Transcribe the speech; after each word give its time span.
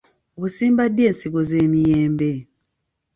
Osimba 0.43 0.83
ddi 0.89 1.03
ensigo 1.09 1.41
z'emiyembe? 1.49 2.31